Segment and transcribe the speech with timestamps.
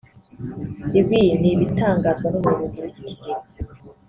[0.99, 3.45] Ibi ni ibitangazwa n’umuyobozi w’iki kigega